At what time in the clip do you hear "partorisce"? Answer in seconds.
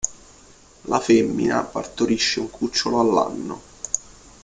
1.61-2.39